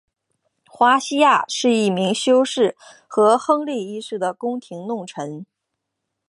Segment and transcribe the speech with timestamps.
[0.65, 2.75] 华西亚是一名修士
[3.07, 5.45] 和亨利一世的宫廷弄臣。